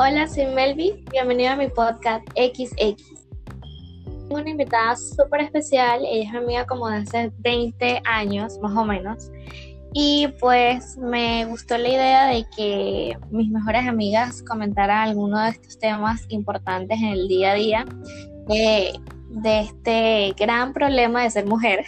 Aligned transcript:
Hola, 0.00 0.28
soy 0.28 0.46
Melvi. 0.46 1.04
Bienvenido 1.10 1.50
a 1.50 1.56
mi 1.56 1.66
podcast 1.66 2.24
XX. 2.36 2.72
Tengo 4.04 4.36
una 4.36 4.48
invitada 4.48 4.94
súper 4.94 5.40
especial. 5.40 6.02
Ella 6.06 6.30
es 6.30 6.36
amiga 6.36 6.66
como 6.66 6.88
de 6.88 6.98
hace 6.98 7.32
20 7.38 8.02
años, 8.04 8.60
más 8.60 8.76
o 8.76 8.84
menos. 8.84 9.28
Y 9.92 10.28
pues 10.38 10.96
me 10.98 11.46
gustó 11.46 11.76
la 11.78 11.88
idea 11.88 12.26
de 12.28 12.46
que 12.56 13.18
mis 13.32 13.50
mejores 13.50 13.88
amigas 13.88 14.40
comentaran 14.44 15.08
algunos 15.08 15.42
de 15.42 15.50
estos 15.50 15.80
temas 15.80 16.24
importantes 16.28 16.96
en 16.96 17.08
el 17.08 17.26
día 17.26 17.50
a 17.50 17.54
día 17.54 17.84
de, 18.46 19.00
de 19.30 19.60
este 19.62 20.32
gran 20.38 20.74
problema 20.74 21.24
de 21.24 21.30
ser 21.30 21.46
mujer, 21.46 21.84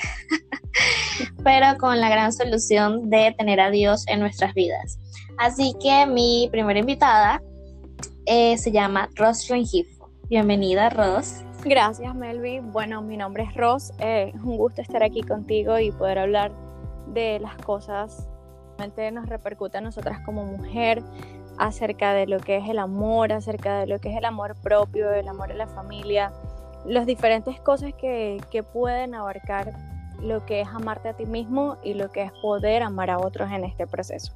pero 1.44 1.78
con 1.78 2.00
la 2.00 2.08
gran 2.08 2.32
solución 2.32 3.08
de 3.08 3.36
tener 3.38 3.60
a 3.60 3.70
Dios 3.70 4.04
en 4.08 4.18
nuestras 4.18 4.52
vidas. 4.54 4.98
Así 5.38 5.74
que 5.80 6.06
mi 6.06 6.48
primera 6.50 6.80
invitada 6.80 7.40
eh, 8.26 8.56
se 8.58 8.72
llama 8.72 9.08
Ross 9.16 9.48
Rengifo. 9.48 10.10
Bienvenida, 10.28 10.90
Ross. 10.90 11.42
Gracias, 11.64 12.14
Melvi. 12.14 12.60
Bueno, 12.60 13.02
mi 13.02 13.16
nombre 13.16 13.42
es 13.44 13.54
Ross. 13.54 13.92
Eh, 13.98 14.32
es 14.34 14.42
un 14.42 14.56
gusto 14.56 14.80
estar 14.80 15.02
aquí 15.02 15.22
contigo 15.22 15.78
y 15.78 15.90
poder 15.92 16.18
hablar 16.18 16.52
de 17.08 17.38
las 17.40 17.56
cosas 17.56 18.28
que 18.88 19.10
nos 19.10 19.28
repercute 19.28 19.78
a 19.78 19.80
nosotras 19.82 20.20
como 20.24 20.44
mujer, 20.44 21.02
acerca 21.58 22.14
de 22.14 22.26
lo 22.26 22.40
que 22.40 22.56
es 22.56 22.68
el 22.68 22.78
amor, 22.78 23.32
acerca 23.32 23.80
de 23.80 23.86
lo 23.86 23.98
que 23.98 24.10
es 24.10 24.16
el 24.16 24.24
amor 24.24 24.56
propio, 24.62 25.12
el 25.12 25.28
amor 25.28 25.52
a 25.52 25.54
la 25.54 25.66
familia, 25.66 26.32
las 26.86 27.04
diferentes 27.04 27.60
cosas 27.60 27.92
que, 27.92 28.40
que 28.50 28.62
pueden 28.62 29.14
abarcar 29.14 29.72
lo 30.22 30.46
que 30.46 30.62
es 30.62 30.68
amarte 30.68 31.10
a 31.10 31.12
ti 31.12 31.26
mismo 31.26 31.76
y 31.82 31.94
lo 31.94 32.10
que 32.10 32.22
es 32.22 32.32
poder 32.40 32.82
amar 32.82 33.10
a 33.10 33.18
otros 33.18 33.50
en 33.52 33.64
este 33.64 33.86
proceso. 33.86 34.32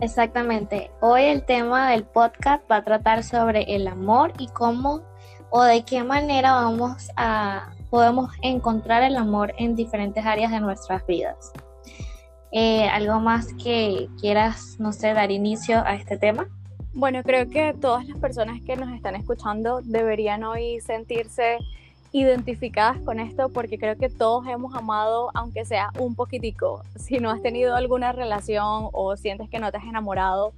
Exactamente. 0.00 0.90
Hoy 1.00 1.22
el 1.22 1.44
tema 1.44 1.90
del 1.90 2.04
podcast 2.04 2.70
va 2.70 2.76
a 2.76 2.84
tratar 2.84 3.24
sobre 3.24 3.74
el 3.74 3.88
amor 3.88 4.32
y 4.38 4.48
cómo 4.48 5.02
o 5.50 5.62
de 5.62 5.84
qué 5.84 6.04
manera 6.04 6.52
vamos 6.52 7.10
a 7.16 7.72
podemos 7.88 8.30
encontrar 8.42 9.02
el 9.04 9.16
amor 9.16 9.54
en 9.58 9.74
diferentes 9.74 10.24
áreas 10.26 10.50
de 10.50 10.60
nuestras 10.60 11.06
vidas. 11.06 11.52
Eh, 12.52 12.88
¿Algo 12.88 13.20
más 13.20 13.54
que 13.54 14.08
quieras, 14.20 14.76
no 14.78 14.92
sé, 14.92 15.14
dar 15.14 15.30
inicio 15.30 15.82
a 15.86 15.94
este 15.94 16.18
tema? 16.18 16.46
Bueno, 16.92 17.22
creo 17.22 17.48
que 17.48 17.74
todas 17.80 18.06
las 18.06 18.18
personas 18.18 18.60
que 18.66 18.76
nos 18.76 18.94
están 18.94 19.16
escuchando 19.16 19.80
deberían 19.82 20.44
hoy 20.44 20.80
sentirse 20.80 21.58
identificadas 22.12 22.98
con 23.00 23.20
esto 23.20 23.48
porque 23.48 23.78
creo 23.78 23.96
que 23.96 24.08
todos 24.08 24.46
hemos 24.46 24.74
amado, 24.74 25.30
aunque 25.34 25.64
sea 25.64 25.90
un 25.98 26.14
poquitico. 26.14 26.82
Si 26.96 27.18
no 27.18 27.30
has 27.30 27.42
tenido 27.42 27.74
alguna 27.74 28.12
relación 28.12 28.88
o 28.92 29.16
sientes 29.16 29.48
que 29.48 29.58
no 29.58 29.70
te 29.70 29.78
has 29.78 29.84
enamorado, 29.84 30.52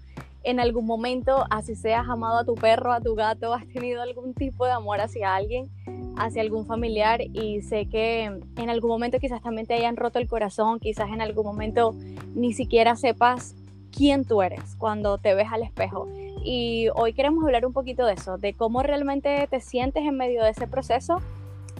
en 0.44 0.60
algún 0.60 0.86
momento, 0.86 1.44
así 1.50 1.74
seas 1.74 2.08
amado 2.08 2.38
a 2.38 2.44
tu 2.44 2.54
perro, 2.54 2.92
a 2.92 3.00
tu 3.00 3.14
gato, 3.14 3.52
has 3.54 3.66
tenido 3.68 4.02
algún 4.02 4.34
tipo 4.34 4.64
de 4.64 4.72
amor 4.72 5.00
hacia 5.00 5.34
alguien, 5.34 5.68
hacia 6.16 6.42
algún 6.42 6.66
familiar 6.66 7.20
y 7.20 7.62
sé 7.62 7.86
que 7.86 8.24
en 8.24 8.70
algún 8.70 8.90
momento 8.90 9.18
quizás 9.18 9.42
también 9.42 9.66
te 9.66 9.74
hayan 9.74 9.96
roto 9.96 10.18
el 10.18 10.28
corazón, 10.28 10.80
quizás 10.80 11.08
en 11.10 11.20
algún 11.20 11.44
momento 11.44 11.94
ni 12.34 12.52
siquiera 12.52 12.96
sepas 12.96 13.54
quién 13.92 14.24
tú 14.24 14.42
eres 14.42 14.76
cuando 14.76 15.18
te 15.18 15.34
ves 15.34 15.48
al 15.50 15.62
espejo. 15.62 16.08
Y 16.44 16.88
hoy 16.94 17.12
queremos 17.12 17.44
hablar 17.44 17.66
un 17.66 17.72
poquito 17.72 18.06
de 18.06 18.14
eso, 18.14 18.38
de 18.38 18.54
cómo 18.54 18.82
realmente 18.82 19.46
te 19.50 19.60
sientes 19.60 20.04
en 20.04 20.16
medio 20.16 20.42
de 20.42 20.50
ese 20.50 20.66
proceso 20.66 21.20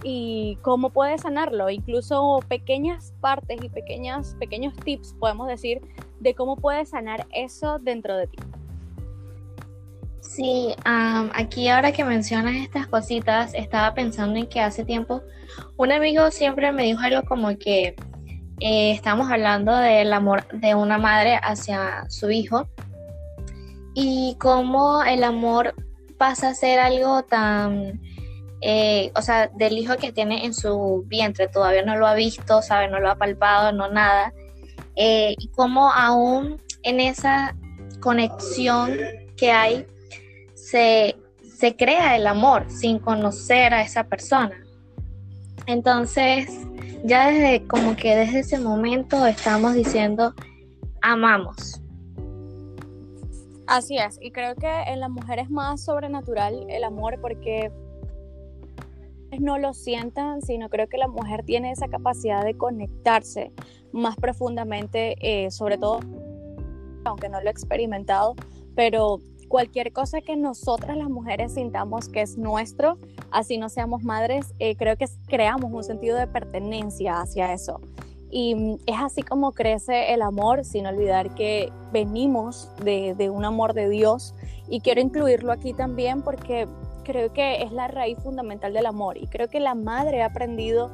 y 0.03 0.57
cómo 0.61 0.89
puedes 0.89 1.21
sanarlo. 1.21 1.69
Incluso 1.69 2.39
pequeñas 2.47 3.13
partes 3.21 3.63
y 3.63 3.69
pequeñas, 3.69 4.35
pequeños 4.39 4.75
tips, 4.75 5.15
podemos 5.19 5.47
decir, 5.47 5.81
de 6.19 6.33
cómo 6.35 6.55
puedes 6.55 6.89
sanar 6.89 7.27
eso 7.31 7.79
dentro 7.79 8.17
de 8.17 8.27
ti. 8.27 8.37
Sí, 10.21 10.75
aquí 10.85 11.69
ahora 11.69 11.91
que 11.91 12.03
mencionas 12.03 12.55
estas 12.55 12.87
cositas, 12.87 13.53
estaba 13.53 13.93
pensando 13.93 14.37
en 14.37 14.47
que 14.47 14.59
hace 14.59 14.85
tiempo 14.85 15.21
un 15.77 15.91
amigo 15.91 16.29
siempre 16.31 16.71
me 16.71 16.83
dijo 16.83 16.99
algo 17.01 17.23
como 17.23 17.57
que 17.57 17.95
eh, 18.59 18.91
estamos 18.91 19.31
hablando 19.31 19.75
del 19.75 20.11
amor 20.13 20.47
de 20.49 20.75
una 20.75 20.97
madre 20.97 21.39
hacia 21.41 22.09
su 22.09 22.29
hijo 22.29 22.67
y 23.93 24.35
cómo 24.39 25.03
el 25.03 25.23
amor 25.23 25.73
pasa 26.17 26.49
a 26.49 26.53
ser 26.53 26.79
algo 26.79 27.23
tan 27.23 28.01
eh, 28.61 29.11
o 29.15 29.21
sea, 29.21 29.47
del 29.47 29.77
hijo 29.77 29.95
que 29.97 30.11
tiene 30.11 30.45
en 30.45 30.53
su 30.53 31.03
vientre, 31.07 31.47
todavía 31.47 31.83
no 31.83 31.95
lo 31.95 32.07
ha 32.07 32.13
visto, 32.13 32.61
sabe, 32.61 32.89
no 32.89 32.99
lo 32.99 33.09
ha 33.09 33.15
palpado, 33.15 33.71
no 33.71 33.89
nada, 33.89 34.33
eh, 34.95 35.35
y 35.37 35.47
cómo 35.49 35.91
aún 35.91 36.61
en 36.83 36.99
esa 36.99 37.55
conexión 38.01 38.97
que 39.37 39.51
hay 39.51 39.85
se, 40.55 41.15
se 41.57 41.75
crea 41.75 42.15
el 42.15 42.27
amor 42.27 42.69
sin 42.69 42.99
conocer 42.99 43.73
a 43.73 43.81
esa 43.81 44.03
persona. 44.03 44.55
Entonces, 45.65 46.49
ya 47.03 47.27
desde 47.29 47.65
como 47.67 47.95
que 47.95 48.15
desde 48.15 48.39
ese 48.39 48.59
momento 48.59 49.25
estamos 49.25 49.73
diciendo 49.73 50.33
amamos. 51.01 51.81
Así 53.67 53.97
es, 53.97 54.17
y 54.19 54.31
creo 54.31 54.55
que 54.55 54.67
en 54.87 54.99
la 54.99 55.09
mujer 55.09 55.39
es 55.39 55.49
más 55.49 55.83
sobrenatural 55.83 56.65
el 56.69 56.83
amor 56.83 57.19
porque 57.21 57.71
no 59.37 59.57
lo 59.57 59.73
sientan, 59.73 60.41
sino 60.41 60.69
creo 60.69 60.87
que 60.87 60.97
la 60.97 61.07
mujer 61.07 61.43
tiene 61.43 61.71
esa 61.71 61.87
capacidad 61.87 62.43
de 62.43 62.57
conectarse 62.57 63.51
más 63.91 64.15
profundamente, 64.15 65.15
eh, 65.21 65.51
sobre 65.51 65.77
todo, 65.77 65.99
aunque 67.05 67.29
no 67.29 67.41
lo 67.41 67.47
he 67.47 67.51
experimentado, 67.51 68.35
pero 68.75 69.19
cualquier 69.47 69.91
cosa 69.91 70.21
que 70.21 70.35
nosotras 70.35 70.97
las 70.97 71.09
mujeres 71.09 71.53
sintamos 71.53 72.07
que 72.09 72.21
es 72.21 72.37
nuestro, 72.37 72.97
así 73.31 73.57
no 73.57 73.69
seamos 73.69 74.03
madres, 74.03 74.53
eh, 74.59 74.75
creo 74.75 74.95
que 74.95 75.05
creamos 75.27 75.71
un 75.71 75.83
sentido 75.83 76.17
de 76.17 76.27
pertenencia 76.27 77.21
hacia 77.21 77.53
eso. 77.53 77.81
Y 78.31 78.77
es 78.85 78.95
así 78.99 79.23
como 79.23 79.53
crece 79.53 80.13
el 80.13 80.21
amor, 80.21 80.63
sin 80.63 80.85
olvidar 80.85 81.33
que 81.33 81.73
venimos 81.91 82.69
de 82.83 83.31
un 83.31 83.43
amor 83.43 83.73
de 83.73 83.89
Dios. 83.89 84.35
Y 84.69 84.81
quiero 84.81 85.01
incluirlo 85.01 85.51
aquí 85.51 85.73
también 85.73 86.21
porque 86.21 86.67
creo 87.03 87.33
que 87.33 87.63
es 87.63 87.71
la 87.71 87.87
raíz 87.87 88.17
fundamental 88.19 88.73
del 88.73 88.85
amor 88.85 89.17
y 89.17 89.27
creo 89.27 89.47
que 89.47 89.59
la 89.59 89.75
madre 89.75 90.21
ha 90.21 90.27
aprendido 90.27 90.89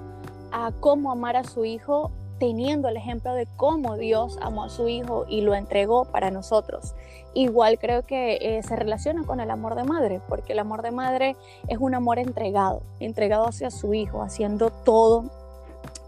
a 0.51 0.71
cómo 0.79 1.11
amar 1.11 1.35
a 1.35 1.43
su 1.43 1.65
hijo 1.65 2.11
teniendo 2.39 2.89
el 2.89 2.97
ejemplo 2.97 3.33
de 3.33 3.47
cómo 3.55 3.95
Dios 3.97 4.37
amó 4.41 4.65
a 4.65 4.69
su 4.69 4.87
hijo 4.87 5.25
y 5.27 5.41
lo 5.41 5.55
entregó 5.55 6.05
para 6.05 6.31
nosotros. 6.31 6.93
Igual 7.33 7.79
creo 7.79 8.05
que 8.05 8.37
eh, 8.41 8.63
se 8.63 8.75
relaciona 8.75 9.23
con 9.23 9.39
el 9.39 9.51
amor 9.51 9.75
de 9.75 9.83
madre, 9.83 10.21
porque 10.27 10.53
el 10.53 10.59
amor 10.59 10.81
de 10.81 10.91
madre 10.91 11.35
es 11.67 11.77
un 11.79 11.95
amor 11.95 12.19
entregado, 12.19 12.81
entregado 12.99 13.47
hacia 13.47 13.71
su 13.71 13.93
hijo, 13.93 14.21
haciendo 14.21 14.69
todo 14.69 15.25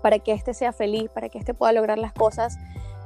para 0.01 0.19
que 0.19 0.31
éste 0.33 0.53
sea 0.53 0.73
feliz, 0.73 1.09
para 1.09 1.29
que 1.29 1.37
éste 1.37 1.53
pueda 1.53 1.71
lograr 1.73 1.97
las 1.97 2.13
cosas 2.13 2.57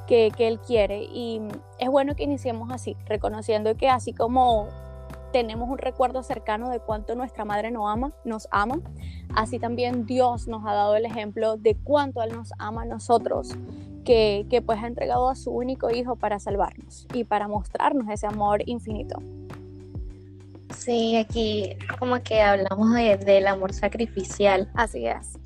que, 0.08 0.32
que 0.36 0.48
él 0.48 0.60
quiere. 0.60 1.04
Y 1.04 1.42
es 1.80 1.90
bueno 1.90 2.16
que 2.16 2.24
iniciemos 2.24 2.72
así, 2.72 2.96
reconociendo 3.06 3.76
que 3.76 3.90
así 3.90 4.14
como 4.14 4.68
tenemos 5.32 5.70
un 5.70 5.78
recuerdo 5.78 6.24
cercano 6.24 6.70
de 6.70 6.80
cuánto 6.80 7.16
nuestra 7.16 7.46
madre 7.46 7.72
nos 7.72 7.92
ama, 7.92 8.14
nos 8.26 8.48
ama. 8.52 8.80
Así 9.36 9.60
también 9.60 10.06
Dios 10.06 10.48
nos 10.48 10.66
ha 10.66 10.74
dado 10.74 10.96
el 10.96 11.06
ejemplo 11.06 11.58
de 11.58 11.76
cuánto 11.76 12.22
Él 12.22 12.34
nos 12.36 12.52
ama 12.58 12.84
a 12.84 12.86
nosotros, 12.86 13.56
que, 14.06 14.46
que 14.50 14.62
pues 14.62 14.82
ha 14.84 14.88
entregado 14.88 15.30
a 15.30 15.36
su 15.36 15.52
único 15.52 15.90
hijo 15.90 16.16
para 16.16 16.40
salvarnos 16.40 17.08
y 17.14 17.24
para 17.24 17.48
mostrarnos 17.48 18.10
ese 18.10 18.28
amor 18.28 18.62
infinito. 18.66 19.22
Sí, 20.76 21.16
aquí 21.18 21.76
como 22.00 22.22
que 22.24 22.42
hablamos 22.42 22.94
del 22.94 23.48
amor 23.48 23.74
sacrificial. 23.74 24.70
Así 24.74 25.06
es. 25.06 25.38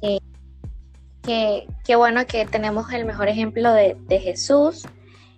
que, 1.22 1.67
que, 1.84 1.96
bueno 1.96 2.25
que 2.25 2.46
tenemos 2.46 2.91
el 2.94 3.06
mejor 3.06 3.28
ejemplo 3.28 3.73
de, 3.73 3.97
de 4.07 4.19
Jesús 4.19 4.85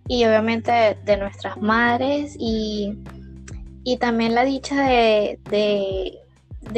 y 0.07 0.25
obviamente 0.25 0.71
de, 0.71 0.95
de 1.05 1.17
nuestras 1.17 1.57
madres 1.57 2.35
y 2.37 2.97
y 3.87 3.95
también 3.95 4.35
la 4.35 4.43
dicha 4.43 4.81
de, 4.81 6.19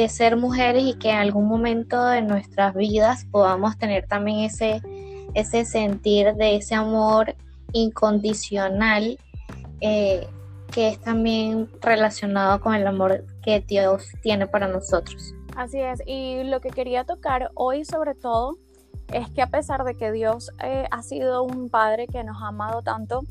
ser 0.08 0.36
mujeres 0.36 0.84
y 0.84 0.94
que 0.94 1.10
en 1.10 1.16
algún 1.16 1.48
momento 1.48 2.06
de 2.06 2.22
nuestras 2.22 2.72
vidas 2.72 3.26
podamos 3.32 3.76
tener 3.78 4.06
también 4.06 4.38
ese, 4.38 4.80
ese 5.34 5.64
sentir 5.64 6.34
de 6.34 6.54
ese 6.54 6.76
amor 6.76 7.34
incondicional 7.72 9.18
eh, 9.80 10.24
que 10.70 10.90
es 10.90 11.00
también 11.00 11.68
relacionado 11.80 12.60
con 12.60 12.76
el 12.76 12.86
amor 12.86 13.24
que 13.42 13.58
Dios 13.58 14.06
tiene 14.22 14.46
para 14.46 14.68
nosotros. 14.68 15.34
Así 15.56 15.80
es, 15.80 16.00
y 16.06 16.44
lo 16.44 16.60
que 16.60 16.70
quería 16.70 17.02
tocar 17.02 17.50
hoy 17.56 17.84
sobre 17.84 18.14
todo 18.14 18.56
es 19.12 19.28
que 19.32 19.42
a 19.42 19.48
pesar 19.48 19.82
de 19.82 19.96
que 19.96 20.12
Dios 20.12 20.52
eh, 20.62 20.86
ha 20.88 21.02
sido 21.02 21.42
un 21.42 21.70
Padre 21.70 22.06
que 22.06 22.22
nos 22.22 22.40
ha 22.40 22.48
amado 22.48 22.82
tanto, 22.82 23.24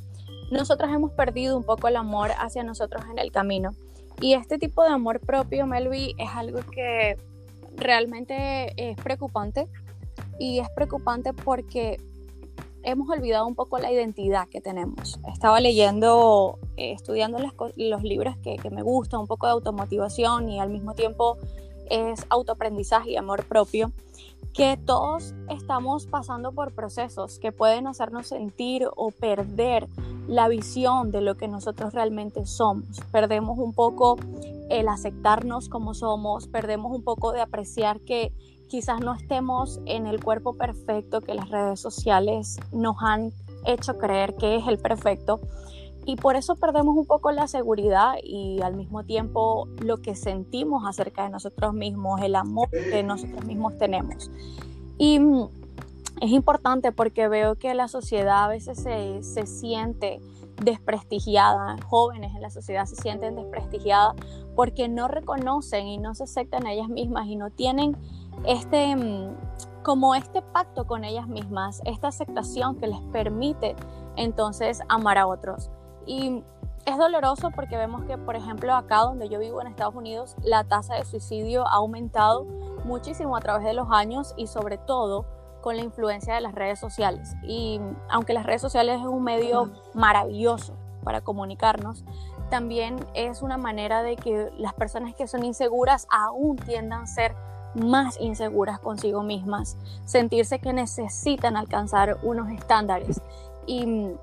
nosotras 0.51 0.91
hemos 0.93 1.11
perdido 1.11 1.57
un 1.57 1.63
poco 1.63 1.87
el 1.87 1.95
amor 1.95 2.31
hacia 2.37 2.63
nosotros 2.63 3.03
en 3.11 3.19
el 3.19 3.31
camino. 3.31 3.71
Y 4.21 4.33
este 4.33 4.57
tipo 4.57 4.83
de 4.83 4.89
amor 4.89 5.19
propio, 5.19 5.65
Melvi, 5.65 6.15
es 6.17 6.29
algo 6.35 6.59
que 6.71 7.17
realmente 7.75 8.73
es 8.75 8.97
preocupante. 8.97 9.67
Y 10.39 10.59
es 10.59 10.69
preocupante 10.69 11.33
porque 11.33 11.97
hemos 12.83 13.09
olvidado 13.09 13.45
un 13.45 13.55
poco 13.55 13.77
la 13.79 13.91
identidad 13.91 14.47
que 14.47 14.61
tenemos. 14.61 15.19
Estaba 15.31 15.59
leyendo, 15.59 16.59
eh, 16.77 16.93
estudiando 16.93 17.39
los 17.75 18.03
libros 18.03 18.37
que, 18.37 18.57
que, 18.57 18.69
me 18.69 18.81
gustan, 18.81 19.21
un 19.21 19.27
poco 19.27 19.47
de 19.47 19.53
automotivación 19.53 20.49
y 20.49 20.59
al 20.59 20.69
mismo 20.69 20.93
tiempo 20.93 21.37
es 21.89 22.25
autoaprendizaje 22.29 23.11
y 23.11 23.17
amor 23.17 23.45
propio, 23.45 23.91
que 24.53 24.77
todos 24.77 25.33
estamos 25.49 26.07
pasando 26.07 26.51
por 26.51 26.73
procesos 26.73 27.39
que 27.39 27.51
pueden 27.51 27.87
hacernos 27.87 28.27
sentir 28.27 28.87
o 28.95 29.11
perder 29.11 29.87
la 30.27 30.47
visión 30.47 31.11
de 31.11 31.21
lo 31.21 31.35
que 31.35 31.47
nosotros 31.47 31.93
realmente 31.93 32.45
somos. 32.45 32.99
Perdemos 33.11 33.57
un 33.57 33.73
poco 33.73 34.17
el 34.69 34.87
aceptarnos 34.87 35.69
como 35.69 35.93
somos, 35.93 36.47
perdemos 36.47 36.91
un 36.91 37.03
poco 37.03 37.31
de 37.31 37.41
apreciar 37.41 37.99
que 38.01 38.31
quizás 38.67 39.01
no 39.01 39.15
estemos 39.15 39.79
en 39.85 40.05
el 40.05 40.23
cuerpo 40.23 40.53
perfecto 40.53 41.21
que 41.21 41.33
las 41.33 41.49
redes 41.49 41.79
sociales 41.79 42.57
nos 42.71 42.97
han 42.99 43.31
hecho 43.65 43.97
creer 43.97 44.35
que 44.35 44.57
es 44.57 44.67
el 44.67 44.77
perfecto. 44.77 45.39
Y 46.09 46.15
por 46.15 46.35
eso 46.35 46.55
perdemos 46.55 46.97
un 46.97 47.05
poco 47.05 47.29
la 47.31 47.47
seguridad 47.47 48.15
y 48.23 48.63
al 48.63 48.73
mismo 48.73 49.03
tiempo 49.03 49.67
lo 49.79 49.97
que 49.97 50.15
sentimos 50.15 50.83
acerca 50.87 51.21
de 51.21 51.29
nosotros 51.29 51.71
mismos, 51.75 52.19
el 52.21 52.35
amor 52.35 52.67
que 52.71 53.03
nosotros 53.03 53.45
mismos 53.45 53.77
tenemos. 53.77 54.31
Y 54.97 55.19
mm, 55.19 55.49
es 56.21 56.31
importante 56.31 56.91
porque 56.91 57.27
veo 57.27 57.59
que 57.59 57.75
la 57.75 57.87
sociedad 57.87 58.45
a 58.45 58.47
veces 58.47 58.81
se, 58.81 59.21
se 59.21 59.45
siente 59.45 60.19
desprestigiada, 60.63 61.75
jóvenes 61.85 62.33
en 62.33 62.41
la 62.41 62.49
sociedad 62.49 62.87
se 62.87 62.95
sienten 62.95 63.35
desprestigiadas 63.35 64.15
porque 64.55 64.89
no 64.89 65.07
reconocen 65.07 65.85
y 65.85 65.99
no 65.99 66.15
se 66.15 66.23
aceptan 66.23 66.65
a 66.65 66.73
ellas 66.73 66.89
mismas 66.89 67.27
y 67.27 67.35
no 67.35 67.51
tienen 67.51 67.95
este, 68.47 68.95
mm, 68.95 69.35
como 69.83 70.15
este 70.15 70.41
pacto 70.41 70.87
con 70.87 71.03
ellas 71.03 71.27
mismas, 71.27 71.83
esta 71.85 72.07
aceptación 72.07 72.77
que 72.77 72.87
les 72.87 72.99
permite 73.11 73.75
entonces 74.15 74.81
amar 74.89 75.19
a 75.19 75.27
otros. 75.27 75.69
Y 76.09 76.43
es 76.87 76.97
doloroso 76.97 77.51
porque 77.51 77.77
vemos 77.77 78.03
que, 78.05 78.17
por 78.17 78.35
ejemplo, 78.35 78.73
acá 78.73 79.01
donde 79.01 79.29
yo 79.29 79.37
vivo 79.37 79.61
en 79.61 79.67
Estados 79.67 79.93
Unidos, 79.93 80.35
la 80.41 80.63
tasa 80.63 80.95
de 80.95 81.05
suicidio 81.05 81.67
ha 81.67 81.75
aumentado 81.75 82.45
muchísimo 82.83 83.37
a 83.37 83.41
través 83.41 83.63
de 83.63 83.73
los 83.73 83.91
años 83.91 84.33
y 84.35 84.47
sobre 84.47 84.79
todo 84.79 85.27
con 85.61 85.77
la 85.77 85.83
influencia 85.83 86.33
de 86.33 86.41
las 86.41 86.55
redes 86.55 86.79
sociales. 86.79 87.35
Y 87.43 87.79
aunque 88.09 88.33
las 88.33 88.43
redes 88.43 88.59
sociales 88.59 88.99
es 88.99 89.05
un 89.05 89.23
medio 89.23 89.71
maravilloso 89.93 90.73
para 91.03 91.21
comunicarnos, 91.21 92.03
también 92.49 92.97
es 93.13 93.43
una 93.43 93.59
manera 93.59 94.01
de 94.01 94.15
que 94.15 94.49
las 94.57 94.73
personas 94.73 95.13
que 95.13 95.27
son 95.27 95.45
inseguras 95.45 96.07
aún 96.09 96.55
tiendan 96.55 97.03
a 97.03 97.05
ser 97.05 97.35
más 97.75 98.19
inseguras 98.19 98.79
consigo 98.79 99.21
mismas, 99.21 99.77
sentirse 100.05 100.57
que 100.57 100.73
necesitan 100.73 101.55
alcanzar 101.55 102.17
unos 102.23 102.49
estándares. 102.49 103.21
Y 103.67 104.15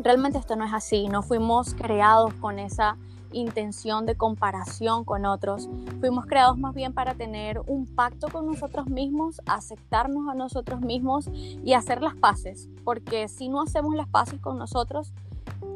realmente 0.00 0.38
esto 0.38 0.56
no 0.56 0.64
es 0.64 0.72
así, 0.72 1.08
no 1.08 1.22
fuimos 1.22 1.74
creados 1.74 2.32
con 2.34 2.58
esa 2.58 2.96
intención 3.32 4.06
de 4.06 4.16
comparación 4.16 5.04
con 5.04 5.26
otros, 5.26 5.68
fuimos 6.00 6.26
creados 6.26 6.58
más 6.58 6.74
bien 6.74 6.92
para 6.92 7.14
tener 7.14 7.60
un 7.66 7.86
pacto 7.86 8.28
con 8.28 8.46
nosotros 8.46 8.86
mismos, 8.88 9.40
aceptarnos 9.46 10.28
a 10.28 10.34
nosotros 10.34 10.80
mismos 10.80 11.28
y 11.64 11.74
hacer 11.74 12.02
las 12.02 12.14
paces, 12.14 12.68
porque 12.84 13.28
si 13.28 13.48
no 13.48 13.60
hacemos 13.60 13.94
las 13.94 14.08
paces 14.08 14.40
con 14.40 14.58
nosotros, 14.58 15.12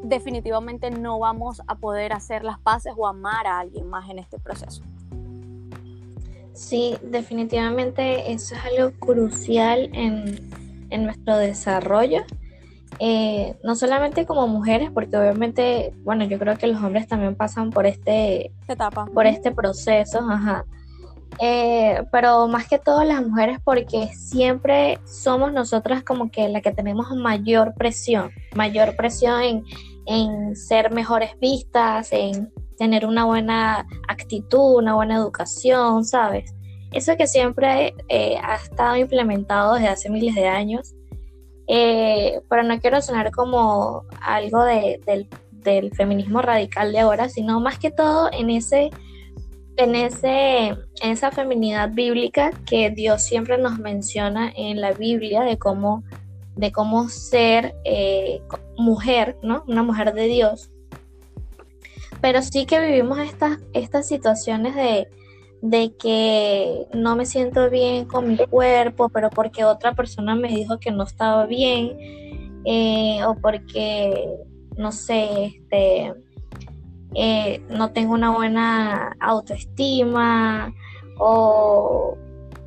definitivamente 0.03 0.89
no 0.91 1.19
vamos 1.19 1.61
a 1.67 1.75
poder 1.75 2.13
hacer 2.13 2.43
las 2.43 2.59
paces 2.59 2.93
o 2.97 3.07
amar 3.07 3.47
a 3.47 3.59
alguien 3.59 3.87
más 3.89 4.09
en 4.09 4.19
este 4.19 4.39
proceso. 4.39 4.81
Sí, 6.53 6.97
definitivamente 7.01 8.31
eso 8.31 8.55
es 8.55 8.61
algo 8.65 8.97
crucial 8.99 9.89
en, 9.93 10.49
en 10.91 11.03
nuestro 11.03 11.37
desarrollo. 11.37 12.23
Eh, 12.99 13.55
no 13.63 13.75
solamente 13.75 14.25
como 14.25 14.47
mujeres, 14.47 14.91
porque 14.93 15.17
obviamente, 15.17 15.93
bueno, 16.03 16.25
yo 16.25 16.37
creo 16.39 16.57
que 16.57 16.67
los 16.67 16.81
hombres 16.81 17.07
también 17.07 17.35
pasan 17.35 17.71
por 17.71 17.85
este, 17.85 18.51
etapa, 18.67 19.05
por 19.07 19.25
este 19.25 19.51
proceso, 19.51 20.19
ajá. 20.19 20.65
Eh, 21.39 22.03
pero 22.11 22.47
más 22.47 22.67
que 22.67 22.77
todo 22.77 23.03
las 23.03 23.25
mujeres 23.25 23.57
porque 23.63 24.07
siempre 24.13 24.99
somos 25.05 25.51
nosotras 25.51 26.03
como 26.03 26.29
que 26.29 26.47
la 26.47 26.61
que 26.61 26.71
tenemos 26.71 27.09
mayor 27.15 27.73
presión, 27.73 28.29
mayor 28.55 28.95
presión 28.95 29.41
en, 29.41 29.63
en 30.05 30.55
ser 30.55 30.91
mejores 30.91 31.31
vistas, 31.39 32.09
en 32.11 32.51
tener 32.77 33.05
una 33.05 33.25
buena 33.25 33.87
actitud, 34.07 34.77
una 34.77 34.93
buena 34.93 35.15
educación, 35.15 36.05
¿sabes? 36.05 36.53
Eso 36.91 37.17
que 37.17 37.25
siempre 37.25 37.95
eh, 38.07 38.37
ha 38.43 38.55
estado 38.55 38.95
implementado 38.97 39.73
desde 39.73 39.87
hace 39.87 40.09
miles 40.09 40.35
de 40.35 40.47
años, 40.47 40.93
eh, 41.67 42.41
pero 42.49 42.63
no 42.63 42.79
quiero 42.79 43.01
sonar 43.01 43.31
como 43.31 44.03
algo 44.21 44.63
del, 44.63 45.27
feminismo 45.95 46.41
radical 46.41 46.91
de 46.91 46.99
ahora, 46.99 47.29
sino 47.29 47.61
más 47.61 47.79
que 47.79 47.89
todo 47.89 48.29
en 48.33 48.49
ese 48.49 48.89
en, 49.77 49.95
ese, 49.95 50.67
en 50.67 51.11
esa 51.11 51.31
feminidad 51.31 51.89
bíblica 51.89 52.51
que 52.65 52.89
Dios 52.91 53.23
siempre 53.23 53.57
nos 53.57 53.79
menciona 53.79 54.51
en 54.55 54.81
la 54.81 54.91
Biblia 54.91 55.41
de 55.41 55.57
cómo, 55.57 56.03
de 56.55 56.71
cómo 56.71 57.07
ser 57.07 57.73
eh, 57.85 58.41
mujer, 58.77 59.37
¿no? 59.41 59.63
Una 59.67 59.83
mujer 59.83 60.13
de 60.13 60.25
Dios 60.25 60.69
pero 62.23 62.41
sí 62.41 62.65
que 62.65 62.79
vivimos 62.79 63.19
estas, 63.19 63.57
estas 63.73 64.07
situaciones 64.07 64.75
de, 64.75 65.09
que 65.99 66.87
no 66.93 67.15
me 67.15 67.25
siento 67.25 67.69
bien 67.69 68.05
con 68.05 68.27
mi 68.27 68.37
cuerpo, 68.37 69.09
pero 69.09 69.29
porque 69.29 69.63
otra 69.63 69.93
persona 69.93 70.35
me 70.35 70.49
dijo 70.49 70.79
que 70.79 70.91
no 70.91 71.03
estaba 71.03 71.45
bien, 71.45 71.97
eh, 72.65 73.23
o 73.25 73.35
porque, 73.35 74.37
no 74.77 74.91
sé, 74.91 75.45
este, 75.45 76.13
eh, 77.15 77.61
no 77.69 77.91
tengo 77.91 78.13
una 78.13 78.31
buena 78.31 79.15
autoestima, 79.19 80.73
o 81.17 82.17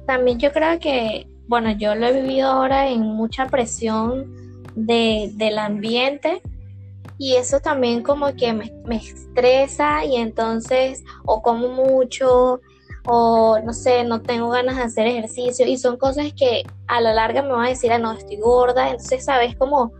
también 0.06 0.38
yo 0.38 0.52
creo 0.52 0.78
que, 0.78 1.28
bueno, 1.48 1.72
yo 1.72 1.94
lo 1.94 2.06
he 2.06 2.22
vivido 2.22 2.48
ahora 2.48 2.88
en 2.88 3.02
mucha 3.02 3.46
presión 3.46 4.62
de, 4.74 5.30
del 5.34 5.58
ambiente 5.58 6.42
y 7.18 7.36
eso 7.36 7.60
también 7.60 8.02
como 8.02 8.34
que 8.34 8.52
me, 8.52 8.72
estresa 8.96 10.04
y 10.04 10.16
entonces 10.16 11.02
o 11.24 11.42
como 11.42 11.68
mucho 11.68 12.60
o 13.06 13.58
no 13.60 13.72
sé, 13.72 14.04
no 14.04 14.20
tengo 14.20 14.48
ganas 14.50 14.76
de 14.76 14.82
hacer 14.82 15.06
ejercicio 15.06 15.66
y 15.66 15.78
son 15.78 15.96
cosas 15.96 16.32
que 16.36 16.64
a 16.88 17.00
la 17.00 17.14
larga 17.14 17.42
me 17.42 17.52
van 17.52 17.66
a 17.66 17.68
decir, 17.68 17.92
ah, 17.92 17.98
no, 17.98 18.12
estoy 18.12 18.36
gorda, 18.36 18.90
entonces 18.90 19.24
sabes 19.24 19.56
como 19.56 19.92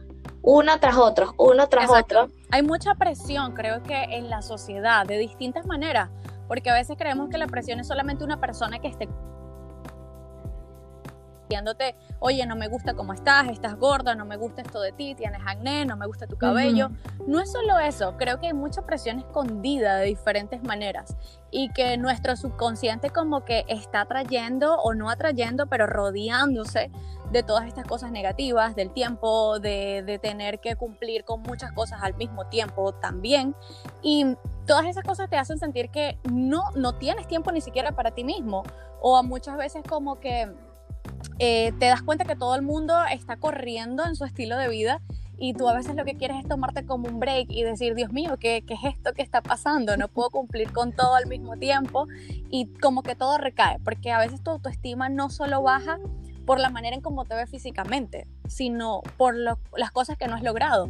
uno 0.42 0.78
tras 0.80 0.96
otro, 0.96 1.34
uno 1.38 1.68
tras 1.68 1.90
otro. 1.90 2.28
Hay 2.50 2.62
mucha 2.62 2.94
presión, 2.94 3.52
creo 3.52 3.82
que 3.82 4.02
en 4.04 4.30
la 4.30 4.42
sociedad, 4.42 5.06
de 5.06 5.18
distintas 5.18 5.66
maneras, 5.66 6.10
porque 6.48 6.70
a 6.70 6.75
veces 6.75 6.96
creemos 6.98 7.28
que 7.30 7.38
la 7.38 7.46
presión 7.46 7.80
es 7.80 7.88
solamente 7.88 8.25
una 8.25 8.40
persona 8.40 8.78
que 8.78 8.88
esté 8.88 9.08
diciéndote, 11.48 11.94
oye, 12.18 12.44
no 12.46 12.56
me 12.56 12.68
gusta 12.68 12.94
cómo 12.94 13.12
estás, 13.12 13.48
estás 13.48 13.76
gorda, 13.76 14.14
no 14.14 14.24
me 14.24 14.36
gusta 14.36 14.62
esto 14.62 14.80
de 14.80 14.92
ti, 14.92 15.14
tienes 15.14 15.40
acné, 15.46 15.84
no 15.84 15.96
me 15.96 16.06
gusta 16.06 16.26
tu 16.26 16.36
cabello. 16.36 16.90
No 17.26 17.40
es 17.40 17.52
solo 17.52 17.78
eso, 17.78 18.16
creo 18.16 18.40
que 18.40 18.48
hay 18.48 18.52
mucha 18.52 18.82
presión 18.82 19.18
escondida 19.18 19.96
de 19.96 20.06
diferentes 20.06 20.62
maneras 20.62 21.16
y 21.50 21.70
que 21.72 21.96
nuestro 21.96 22.36
subconsciente 22.36 23.10
como 23.10 23.44
que 23.44 23.64
está 23.68 24.02
atrayendo 24.02 24.74
o 24.74 24.94
no 24.94 25.08
atrayendo, 25.08 25.66
pero 25.66 25.86
rodeándose 25.86 26.90
de 27.30 27.42
todas 27.42 27.66
estas 27.66 27.86
cosas 27.86 28.10
negativas, 28.10 28.76
del 28.76 28.92
tiempo, 28.92 29.58
de, 29.58 30.02
de 30.04 30.18
tener 30.18 30.60
que 30.60 30.76
cumplir 30.76 31.24
con 31.24 31.42
muchas 31.42 31.72
cosas 31.72 32.00
al 32.02 32.14
mismo 32.14 32.46
tiempo 32.46 32.92
también. 32.92 33.54
Y 34.02 34.36
todas 34.66 34.86
esas 34.86 35.04
cosas 35.04 35.28
te 35.28 35.36
hacen 35.36 35.58
sentir 35.58 35.90
que 35.90 36.18
no, 36.30 36.62
no 36.74 36.94
tienes 36.94 37.26
tiempo 37.26 37.50
ni 37.52 37.60
siquiera 37.60 37.92
para 37.92 38.12
ti 38.12 38.24
mismo. 38.24 38.62
O 39.00 39.16
a 39.16 39.22
muchas 39.22 39.56
veces 39.56 39.82
como 39.88 40.20
que 40.20 40.52
eh, 41.38 41.73
te 41.78 41.87
das 41.87 42.02
cuenta 42.02 42.25
que 42.25 42.37
todo 42.37 42.55
el 42.55 42.62
mundo 42.62 42.95
está 43.11 43.37
corriendo 43.37 44.05
en 44.05 44.16
su 44.16 44.25
estilo 44.25 44.57
de 44.57 44.69
vida 44.69 45.00
y 45.38 45.52
tú 45.52 45.69
a 45.69 45.75
veces 45.75 45.95
lo 45.95 46.05
que 46.05 46.16
quieres 46.16 46.38
es 46.38 46.49
tomarte 46.49 46.87
como 46.87 47.09
un 47.09 47.21
break 47.21 47.49
y 47.50 47.62
decir, 47.62 47.95
Dios 47.95 48.11
mío, 48.11 48.37
¿qué, 48.40 48.64
¿qué, 48.66 48.75
es 48.75 48.85
esto 48.85 49.12
que 49.12 49.23
está 49.23 49.43
pasando? 49.43 49.97
No 49.97 50.09
puedo 50.09 50.31
cumplir 50.31 50.73
con 50.73 50.93
todo 50.93 51.14
al 51.14 51.26
mismo 51.26 51.57
tiempo 51.57 52.07
y 52.50 52.66
como 52.81 53.02
que 53.02 53.14
todo 53.14 53.37
recae, 53.37 53.78
porque 53.81 54.12
a 54.12 54.19
veces 54.19 54.43
tu 54.43 54.50
autoestima 54.50 55.09
no 55.09 55.28
solo 55.28 55.62
baja 55.62 55.99
por 56.47 56.59
la 56.61 56.71
manera 56.71 56.97
en 56.97 57.02
cómo 57.02 57.25
te 57.25 57.35
ves 57.35 57.50
físicamente, 57.50 58.26
sino 58.49 59.02
por 59.16 59.35
las 59.37 59.90
cosas 59.93 60.16
que 60.16 60.28
no 60.28 60.37
has 60.37 60.43
logrado 60.43 60.88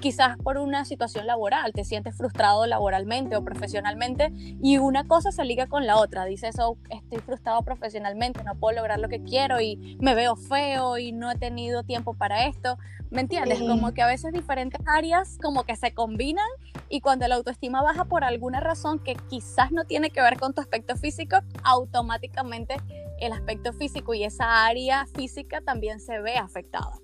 quizás 0.00 0.36
por 0.38 0.58
una 0.58 0.84
situación 0.84 1.26
laboral, 1.26 1.72
te 1.72 1.84
sientes 1.84 2.16
frustrado 2.16 2.66
laboralmente 2.66 3.36
o 3.36 3.44
profesionalmente 3.44 4.32
y 4.34 4.78
una 4.78 5.06
cosa 5.06 5.32
se 5.32 5.44
liga 5.44 5.66
con 5.66 5.86
la 5.86 5.96
otra. 5.96 6.24
Dices, 6.24 6.56
oh, 6.58 6.76
estoy 6.90 7.18
frustrado 7.18 7.62
profesionalmente, 7.62 8.42
no 8.44 8.54
puedo 8.54 8.76
lograr 8.76 8.98
lo 8.98 9.08
que 9.08 9.22
quiero 9.22 9.60
y 9.60 9.96
me 10.00 10.14
veo 10.14 10.36
feo 10.36 10.98
y 10.98 11.12
no 11.12 11.30
he 11.30 11.36
tenido 11.36 11.82
tiempo 11.82 12.14
para 12.14 12.46
esto. 12.46 12.78
¿Me 13.10 13.20
entiendes? 13.20 13.60
Como 13.60 13.92
que 13.92 14.02
a 14.02 14.06
veces 14.06 14.32
diferentes 14.32 14.80
áreas 14.86 15.38
como 15.40 15.62
que 15.64 15.76
se 15.76 15.94
combinan 15.94 16.46
y 16.88 17.00
cuando 17.00 17.26
la 17.28 17.36
autoestima 17.36 17.82
baja 17.82 18.04
por 18.04 18.24
alguna 18.24 18.60
razón 18.60 18.98
que 18.98 19.14
quizás 19.28 19.70
no 19.72 19.84
tiene 19.84 20.10
que 20.10 20.20
ver 20.20 20.38
con 20.38 20.54
tu 20.54 20.60
aspecto 20.60 20.96
físico, 20.96 21.38
automáticamente 21.62 22.76
el 23.20 23.32
aspecto 23.32 23.72
físico 23.72 24.12
y 24.14 24.24
esa 24.24 24.66
área 24.66 25.06
física 25.14 25.60
también 25.60 26.00
se 26.00 26.20
ve 26.20 26.36
afectada. 26.36 26.98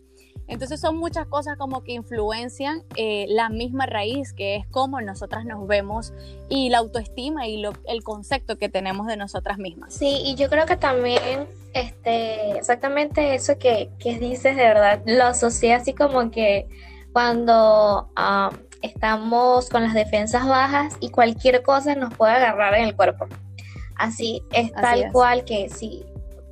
Entonces 0.49 0.81
son 0.81 0.97
muchas 0.97 1.27
cosas 1.27 1.57
como 1.57 1.83
que 1.83 1.93
influencian 1.93 2.83
eh, 2.97 3.27
la 3.29 3.49
misma 3.49 3.87
raíz, 3.87 4.33
que 4.33 4.57
es 4.57 4.67
cómo 4.67 5.01
nosotras 5.01 5.45
nos 5.45 5.67
vemos 5.67 6.13
y 6.49 6.69
la 6.69 6.79
autoestima 6.79 7.47
y 7.47 7.63
el 7.87 8.03
concepto 8.03 8.59
que 8.59 8.69
tenemos 8.69 9.07
de 9.07 9.17
nosotras 9.17 9.59
mismas. 9.59 9.95
Sí, 9.95 10.21
y 10.25 10.35
yo 10.35 10.49
creo 10.49 10.67
que 10.67 10.77
también 10.77 11.47
este, 11.73 12.59
exactamente 12.59 13.35
eso 13.35 13.59
que, 13.59 13.91
que 13.99 14.19
dices, 14.19 14.57
de 14.57 14.63
verdad, 14.63 15.03
lo 15.07 15.25
asocié 15.25 15.75
así 15.75 15.95
como 15.95 16.31
que 16.31 16.69
cuando 17.13 18.11
estamos 18.83 19.69
con 19.69 19.83
las 19.83 19.95
defensas 19.95 20.47
bajas 20.47 20.97
y 21.01 21.11
cualquier 21.11 21.63
cosa 21.63 21.95
nos 21.95 22.15
puede 22.15 22.33
agarrar 22.33 22.75
en 22.75 22.85
el 22.85 22.97
cuerpo. 22.97 23.27
Así 23.97 24.43
es 24.53 24.73
tal 24.73 25.13
cual 25.13 25.45
que 25.45 25.69
si 25.69 26.05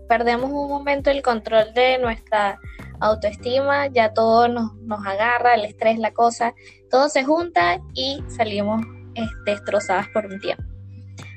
perdemos 0.09 0.51
un 0.51 0.69
momento 0.69 1.11
el 1.11 1.23
control 1.23 1.73
de 1.75 1.99
nuestra 1.99 2.59
autoestima, 3.01 3.87
ya 3.89 4.13
todo 4.13 4.49
nos, 4.49 4.75
nos 4.83 5.05
agarra, 5.07 5.55
el 5.55 5.65
estrés, 5.65 5.99
la 5.99 6.13
cosa, 6.13 6.55
todo 6.91 7.09
se 7.09 7.25
junta 7.25 7.81
y 7.95 8.23
salimos 8.29 8.83
este, 9.15 9.51
destrozadas 9.51 10.07
por 10.13 10.27
un 10.27 10.39
tiempo. 10.41 10.63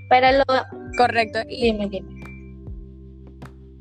Pero 0.09 0.27
lo... 0.37 0.43
Correcto. 0.97 1.39
Y, 1.47 1.71
dime, 1.71 1.89
dime. 1.89 2.23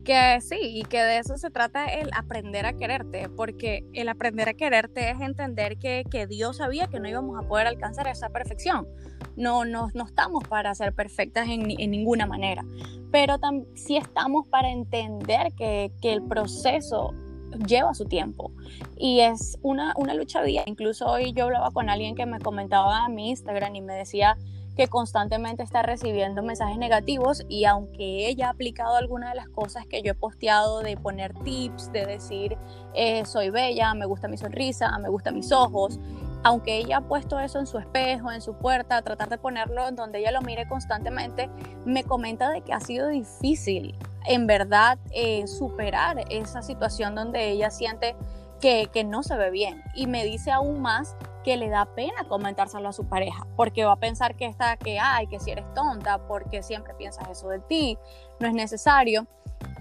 Que 0.04 0.40
sí, 0.40 0.56
y 0.60 0.82
que 0.82 1.00
de 1.00 1.18
eso 1.18 1.36
se 1.36 1.50
trata 1.50 1.86
el 1.86 2.10
aprender 2.16 2.66
a 2.66 2.72
quererte, 2.72 3.28
porque 3.28 3.84
el 3.92 4.08
aprender 4.08 4.48
a 4.48 4.54
quererte 4.54 5.10
es 5.10 5.20
entender 5.20 5.78
que, 5.78 6.04
que 6.10 6.26
Dios 6.26 6.56
sabía 6.56 6.88
que 6.88 6.98
no 6.98 7.08
íbamos 7.08 7.38
a 7.38 7.46
poder 7.46 7.68
alcanzar 7.68 8.08
esa 8.08 8.30
perfección. 8.30 8.88
No, 9.36 9.64
no, 9.64 9.90
no 9.94 10.04
estamos 10.04 10.42
para 10.48 10.74
ser 10.74 10.92
perfectas 10.92 11.48
en, 11.48 11.70
en 11.70 11.90
ninguna 11.90 12.26
manera, 12.26 12.64
pero 13.12 13.36
sí 13.74 13.96
estamos 13.96 14.46
para 14.48 14.70
entender 14.70 15.52
que, 15.56 15.92
que 16.02 16.12
el 16.12 16.22
proceso 16.22 17.14
lleva 17.66 17.94
su 17.94 18.04
tiempo 18.06 18.52
y 18.96 19.20
es 19.20 19.58
una, 19.62 19.94
una 19.96 20.14
lucha 20.14 20.42
día. 20.42 20.62
Incluso 20.66 21.06
hoy 21.06 21.32
yo 21.32 21.44
hablaba 21.44 21.70
con 21.70 21.88
alguien 21.88 22.14
que 22.14 22.26
me 22.26 22.40
comentaba 22.40 23.06
en 23.06 23.14
mi 23.14 23.30
Instagram 23.30 23.74
y 23.76 23.80
me 23.80 23.94
decía 23.94 24.36
que 24.76 24.88
constantemente 24.88 25.62
está 25.62 25.82
recibiendo 25.82 26.42
mensajes 26.42 26.78
negativos 26.78 27.44
y 27.48 27.64
aunque 27.64 28.28
ella 28.28 28.46
ha 28.46 28.50
aplicado 28.50 28.96
algunas 28.96 29.30
de 29.30 29.36
las 29.36 29.48
cosas 29.48 29.86
que 29.86 30.02
yo 30.02 30.12
he 30.12 30.14
posteado 30.14 30.80
de 30.80 30.96
poner 30.96 31.34
tips, 31.44 31.92
de 31.92 32.06
decir 32.06 32.56
eh, 32.94 33.24
soy 33.26 33.50
bella, 33.50 33.92
me 33.94 34.06
gusta 34.06 34.28
mi 34.28 34.38
sonrisa, 34.38 34.96
me 34.98 35.10
gustan 35.10 35.34
mis 35.34 35.52
ojos, 35.52 35.98
aunque 36.44 36.76
ella 36.76 36.98
ha 36.98 37.00
puesto 37.02 37.38
eso 37.38 37.58
en 37.58 37.66
su 37.66 37.78
espejo, 37.78 38.32
en 38.32 38.40
su 38.40 38.54
puerta, 38.54 39.02
tratar 39.02 39.28
de 39.28 39.38
ponerlo 39.38 39.88
en 39.88 39.96
donde 39.96 40.18
ella 40.18 40.32
lo 40.32 40.40
mire 40.40 40.66
constantemente, 40.68 41.48
me 41.84 42.04
comenta 42.04 42.50
de 42.50 42.62
que 42.62 42.72
ha 42.72 42.80
sido 42.80 43.08
difícil 43.08 43.96
en 44.26 44.46
verdad 44.46 44.98
eh, 45.10 45.46
superar 45.46 46.24
esa 46.30 46.62
situación 46.62 47.14
donde 47.14 47.50
ella 47.50 47.70
siente 47.70 48.16
que, 48.60 49.04
no 49.04 49.24
se 49.24 49.36
ve 49.36 49.50
bien 49.50 49.82
y 49.92 50.06
me 50.06 50.24
dice 50.24 50.52
aún 50.52 50.80
más 50.80 51.16
que 51.42 51.56
le 51.56 51.68
da 51.68 51.86
pena 51.86 52.24
comentárselo 52.28 52.88
a 52.88 52.92
su 52.92 53.08
pareja, 53.08 53.44
porque 53.56 53.84
va 53.84 53.92
a 53.92 53.96
pensar 53.96 54.36
que 54.36 54.46
está, 54.46 54.76
que 54.76 55.00
ay, 55.00 55.26
que 55.26 55.40
si 55.40 55.50
eres 55.50 55.66
tonta, 55.74 56.18
porque 56.28 56.62
siempre 56.62 56.94
piensas 56.94 57.28
eso 57.28 57.48
de 57.48 57.58
ti, 57.58 57.98
no 58.38 58.46
es 58.46 58.54
necesario. 58.54 59.26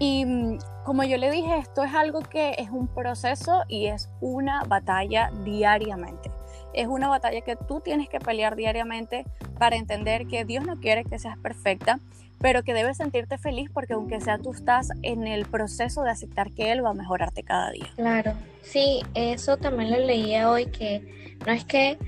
Y 0.00 0.24
mm, 0.24 0.58
como 0.84 1.04
yo 1.04 1.16
le 1.16 1.30
dije, 1.30 1.58
esto 1.58 1.84
es 1.84 1.94
algo 1.94 2.20
que 2.20 2.56
es 2.58 2.70
un 2.70 2.88
proceso 2.88 3.62
y 3.68 3.86
es 3.86 4.10
una 4.20 4.64
batalla 4.64 5.30
diariamente. 5.44 6.32
Es 6.72 6.86
una 6.86 7.08
batalla 7.08 7.40
que 7.40 7.56
tú 7.56 7.80
tienes 7.80 8.08
que 8.08 8.18
pelear 8.18 8.56
diariamente 8.56 9.24
para 9.58 9.76
entender 9.76 10.26
que 10.26 10.44
Dios 10.44 10.64
no 10.64 10.80
quiere 10.80 11.04
que 11.04 11.18
seas 11.18 11.38
perfecta, 11.38 11.98
pero 12.38 12.62
que 12.64 12.74
debes 12.74 12.96
sentirte 12.96 13.38
feliz 13.38 13.70
porque 13.72 13.94
aunque 13.94 14.20
sea 14.20 14.38
tú 14.38 14.52
estás 14.52 14.88
en 15.02 15.26
el 15.26 15.46
proceso 15.46 16.02
de 16.02 16.10
aceptar 16.10 16.50
que 16.50 16.72
Él 16.72 16.84
va 16.84 16.90
a 16.90 16.94
mejorarte 16.94 17.42
cada 17.42 17.70
día. 17.70 17.88
Claro, 17.96 18.34
sí, 18.62 19.00
eso 19.14 19.56
también 19.56 19.90
lo 19.90 19.98
leía 19.98 20.50
hoy 20.50 20.66
que 20.66 21.36
no 21.46 21.52
es 21.52 21.64
que 21.64 21.98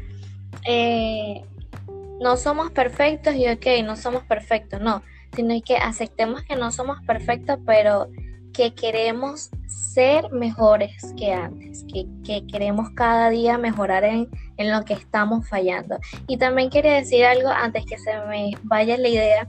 eh, 0.66 1.44
no 2.21 2.37
somos 2.37 2.71
perfectos 2.71 3.35
y 3.35 3.49
ok, 3.49 3.66
no 3.85 3.97
somos 3.97 4.25
perfectos, 4.25 4.80
no, 4.80 5.02
sino 5.35 5.54
que 5.62 5.76
aceptemos 5.76 6.42
que 6.42 6.56
no 6.56 6.71
somos 6.71 7.00
perfectos, 7.02 7.59
pero 7.66 8.09
que 8.52 8.73
queremos 8.75 9.50
ser 9.68 10.30
mejores 10.30 11.12
que 11.16 11.33
antes, 11.33 11.85
que, 11.92 12.47
queremos 12.47 12.90
cada 12.90 13.30
día 13.30 13.59
mejorar 13.59 14.04
en, 14.04 14.28
en, 14.56 14.70
lo 14.70 14.84
que 14.84 14.94
estamos 14.94 15.49
fallando. 15.49 15.99
Y 16.26 16.37
también 16.37 16.70
quería 16.70 16.94
decir 16.94 17.25
algo 17.25 17.49
antes 17.49 17.84
que 17.87 17.99
se 17.99 18.16
me 18.26 18.52
vaya 18.62 18.96
la 18.96 19.08
idea 19.08 19.49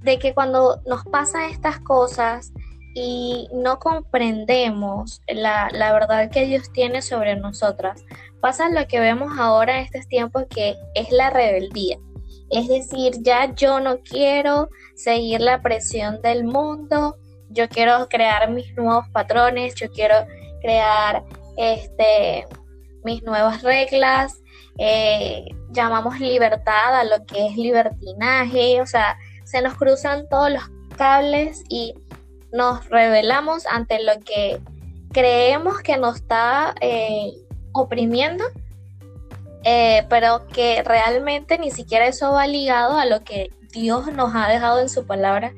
de 0.00 0.18
que 0.18 0.34
cuando 0.34 0.80
nos 0.86 1.04
pasan 1.04 1.50
estas 1.50 1.78
cosas 1.80 2.52
y 2.94 3.48
no 3.54 3.78
comprendemos 3.78 5.22
la, 5.26 5.68
la 5.72 5.92
verdad 5.92 6.30
que 6.30 6.46
Dios 6.46 6.70
tiene 6.72 7.02
sobre 7.02 7.36
nosotras, 7.36 8.04
pasa 8.40 8.68
lo 8.68 8.86
que 8.86 9.00
vemos 9.00 9.38
ahora 9.38 9.78
en 9.78 9.84
estos 9.84 10.06
tiempos 10.08 10.44
que 10.50 10.76
es 10.94 11.10
la 11.10 11.30
rebeldía. 11.30 11.98
Es 12.50 12.68
decir, 12.68 13.14
ya 13.22 13.54
yo 13.54 13.80
no 13.80 14.00
quiero 14.00 14.68
seguir 14.94 15.40
la 15.40 15.62
presión 15.62 16.20
del 16.20 16.44
mundo, 16.44 17.16
yo 17.48 17.68
quiero 17.68 18.08
crear 18.08 18.50
mis 18.50 18.74
nuevos 18.76 19.08
patrones, 19.10 19.74
yo 19.74 19.90
quiero 19.90 20.16
crear 20.60 21.22
este, 21.56 22.46
mis 23.04 23.22
nuevas 23.22 23.62
reglas, 23.62 24.41
eh, 24.78 25.44
llamamos 25.70 26.20
libertad 26.20 27.00
a 27.00 27.04
lo 27.04 27.24
que 27.26 27.46
es 27.46 27.56
libertinaje, 27.56 28.80
o 28.80 28.86
sea, 28.86 29.18
se 29.44 29.62
nos 29.62 29.74
cruzan 29.74 30.28
todos 30.28 30.50
los 30.50 30.62
cables 30.96 31.64
y 31.68 31.94
nos 32.52 32.88
revelamos 32.88 33.66
ante 33.66 34.02
lo 34.02 34.12
que 34.24 34.60
creemos 35.12 35.80
que 35.80 35.96
nos 35.96 36.16
está 36.16 36.74
eh, 36.80 37.32
oprimiendo, 37.72 38.44
eh, 39.64 40.04
pero 40.08 40.46
que 40.48 40.82
realmente 40.82 41.58
ni 41.58 41.70
siquiera 41.70 42.06
eso 42.06 42.32
va 42.32 42.46
ligado 42.46 42.98
a 42.98 43.06
lo 43.06 43.22
que 43.22 43.50
Dios 43.72 44.12
nos 44.12 44.34
ha 44.34 44.48
dejado 44.48 44.80
en 44.80 44.88
su 44.88 45.06
palabra, 45.06 45.52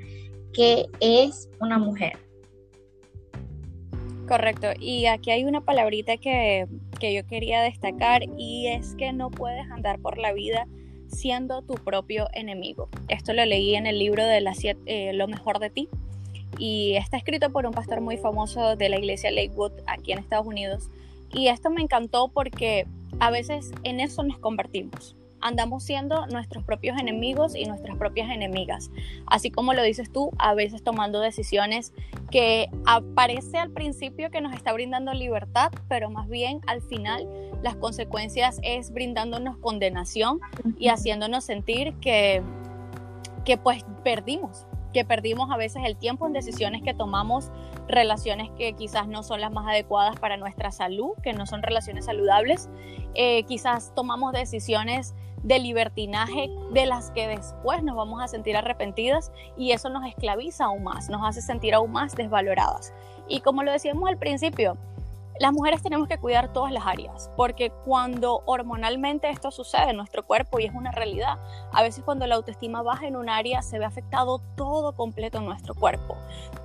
que 0.53 0.87
es 1.01 1.49
una 1.61 1.79
mujer. 1.79 2.24
Correcto, 4.27 4.69
y 4.81 5.07
aquí 5.07 5.31
hay 5.31 5.45
una 5.45 5.61
palabrita 5.61 6.17
que, 6.17 6.67
yo 7.01 7.27
quería 7.27 7.61
destacar 7.61 8.23
y 8.39 8.69
es 8.69 8.95
que 8.95 9.13
no 9.13 9.31
puedes 9.31 9.71
andar 9.71 9.99
por 9.99 10.17
la 10.17 10.33
vida 10.33 10.67
siendo 11.09 11.61
tu 11.61 11.75
propio 11.75 12.29
enemigo. 12.33 12.89
Esto 13.09 13.35
lo 13.35 13.45
leí 13.45 13.75
en 13.75 13.87
el 13.87 13.99
libro 13.99 14.25
de 14.25 14.41
la, 14.41 14.55
eh, 14.87 15.13
Lo 15.13 15.29
mejor 15.29 15.59
de 15.59 15.69
ti 15.69 15.91
y 16.59 16.95
está 16.95 17.19
escrito 17.19 17.51
por 17.51 17.67
un 17.67 17.73
pastor 17.73 18.01
muy 18.01 18.17
famoso 18.17 18.77
de 18.77 18.89
la 18.89 18.99
iglesia 18.99 19.31
Lakewood 19.31 19.73
aquí 19.87 20.13
en 20.13 20.19
Estados 20.19 20.47
Unidos 20.47 20.89
y 21.31 21.49
esto 21.49 21.69
me 21.69 21.83
encantó 21.83 22.29
porque 22.29 22.87
a 23.21 23.31
veces 23.31 23.73
en 23.83 24.01
eso 24.01 24.23
nos 24.23 24.39
convertimos. 24.39 25.15
Andamos 25.47 25.83
siendo 25.83 26.27
nuestros 26.29 26.65
propios 26.65 26.99
enemigos 26.99 27.55
y 27.55 27.67
nuestras 27.67 27.99
propias 27.99 28.31
enemigas. 28.31 28.91
Así 29.27 29.51
como 29.51 29.75
lo 29.75 29.83
dices 29.83 30.11
tú, 30.11 30.31
a 30.39 30.55
veces 30.55 30.83
tomando 30.83 31.21
decisiones 31.21 31.93
que 32.31 32.71
aparece 32.87 33.59
al 33.59 33.71
principio 33.71 34.31
que 34.31 34.41
nos 34.41 34.55
está 34.55 34.73
brindando 34.73 35.13
libertad, 35.13 35.71
pero 35.87 36.09
más 36.09 36.31
bien 36.31 36.63
al 36.67 36.81
final 36.81 37.29
las 37.63 37.77
consecuencias 37.77 38.59
es 38.63 38.91
brindándonos 38.91 39.59
condenación 39.59 40.41
y 40.79 40.89
haciéndonos 40.89 41.45
sentir 41.45 41.93
que, 42.01 42.43
que 43.45 43.59
pues 43.59 43.85
perdimos, 44.03 44.67
que 44.95 45.05
perdimos 45.05 45.51
a 45.51 45.59
veces 45.59 45.83
el 45.85 45.99
tiempo 45.99 46.27
en 46.27 46.33
decisiones 46.33 46.83
que 46.83 46.95
tomamos, 46.95 47.51
relaciones 47.87 48.49
que 48.57 48.73
quizás 48.73 49.09
no 49.09 49.23
son 49.23 49.43
las 49.43 49.53
más 49.53 49.69
adecuadas 49.69 50.19
para 50.19 50.39
nuestra 50.39 50.71
salud, 50.73 51.11
que 51.23 51.35
no 51.35 51.45
son 51.45 51.63
relaciones 51.63 52.07
saludables, 52.07 52.71
eh, 53.15 53.43
quizás 53.43 53.93
tomamos 53.95 54.33
decisiones 54.33 55.15
de 55.45 55.59
libertinaje 55.59 56.51
de 56.73 56.87
las 56.87 57.11
que 57.13 57.29
después 57.29 57.83
nos 57.83 57.95
vamos 57.95 58.21
a 58.23 58.29
sentir 58.29 58.57
arrepentidas 58.57 59.31
y 59.57 59.73
eso 59.73 59.91
nos 59.91 60.05
esclaviza 60.07 60.65
aún 60.65 60.83
más, 60.83 61.09
nos 61.11 61.23
hace 61.23 61.43
sentir 61.43 61.75
aún 61.75 61.93
más 61.93 62.17
desvaloradas. 62.17 62.93
Y 63.29 63.41
como 63.41 63.63
lo 63.63 63.71
decíamos 63.71 64.09
al 64.09 64.19
principio, 64.19 64.77
las 65.41 65.53
mujeres 65.53 65.83
tenemos 65.83 66.07
que 66.07 66.19
cuidar 66.19 66.53
todas 66.53 66.73
las 66.73 66.87
áreas, 66.87 67.29
porque 67.37 67.73
cuando 67.85 68.43
hormonalmente 68.47 69.29
esto 69.31 69.51
sucede 69.51 69.91
en 69.91 69.97
nuestro 69.97 70.25
cuerpo 70.25 70.61
y 70.61 70.65
es 70.65 70.73
una 70.73 70.93
realidad, 70.93 71.39
a 71.73 71.83
veces 71.83 72.05
cuando 72.05 72.27
la 72.27 72.37
autoestima 72.37 72.83
baja 72.83 73.09
en 73.09 73.17
un 73.17 73.29
área 73.29 73.61
se 73.61 73.81
ve 73.81 73.85
afectado 73.85 74.41
todo 74.57 74.95
completo 74.95 75.39
en 75.39 75.47
nuestro 75.47 75.75
cuerpo, 75.75 76.17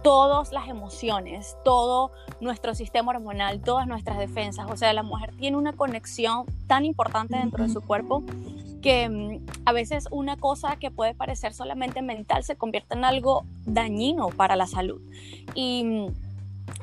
todas 0.03 0.51
las 0.51 0.67
emociones, 0.67 1.57
todo 1.65 2.12
nuestro 2.41 2.75
sistema 2.75 3.12
hormonal, 3.12 3.59
todas 3.59 3.88
nuestras 3.88 4.19
defensas, 4.19 4.69
o 4.69 4.77
sea, 4.77 4.93
la 4.93 5.03
mujer 5.03 5.36
tiene 5.36 5.57
una 5.57 5.74
conexión 5.74 6.45
tan 6.67 6.86
importante 6.86 7.38
dentro 7.38 7.63
de 7.63 7.71
su 7.71 7.81
cuerpo 7.81 8.24
que 8.81 9.09
mm, 9.09 9.45
a 9.65 9.71
veces 9.71 10.07
una 10.12 10.38
cosa 10.38 10.77
que 10.77 10.91
puede 10.91 11.13
parecer 11.13 11.53
solamente 11.53 12.01
mental 12.01 12.43
se 12.43 12.55
convierte 12.55 12.95
en 12.95 13.05
algo 13.05 13.45
dañino 13.65 14.29
para 14.29 14.55
la 14.55 14.67
salud. 14.67 15.01
Y 15.53 15.83
mm, 15.83 16.07